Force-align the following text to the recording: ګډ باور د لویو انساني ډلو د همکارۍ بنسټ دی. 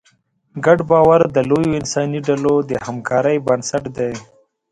ګډ 0.65 0.79
باور 0.89 1.21
د 1.35 1.37
لویو 1.49 1.77
انساني 1.81 2.19
ډلو 2.27 2.53
د 2.69 2.71
همکارۍ 2.85 3.37
بنسټ 3.45 3.83
دی. 3.97 4.11